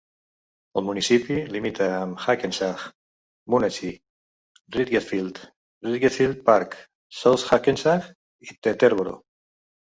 [0.79, 2.85] El municipi limita amb Hackensack,
[3.55, 3.91] Moonachie,
[4.77, 5.43] Ridgefield,
[5.89, 6.75] Ridgefield Park,
[7.19, 8.11] South Hackensack
[8.49, 9.17] i Teterboro.